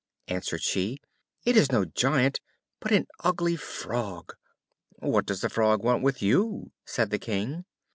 answered 0.27 0.63
she; 0.63 0.99
"it 1.45 1.55
is 1.55 1.71
no 1.71 1.85
giant, 1.85 2.39
but 2.79 2.91
an 2.91 3.05
ugly 3.19 3.55
Frog." 3.55 4.35
"What 4.95 5.27
does 5.27 5.41
the 5.41 5.47
Frog 5.49 5.83
want 5.83 6.01
with 6.01 6.23
you?" 6.23 6.71
said 6.87 7.11
the 7.11 7.19
King. 7.19 7.65